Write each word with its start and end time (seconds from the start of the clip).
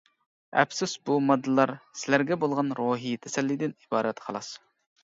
ئەپسۇس 0.61 0.95
بۇ 1.09 1.17
ماددىلار 1.27 1.75
سىلەرگە 2.01 2.39
بولغان 2.45 2.75
روھى 2.81 3.17
تەسەللىدىن 3.29 3.79
ئىبارەت 3.79 4.27
خالاس! 4.27 4.55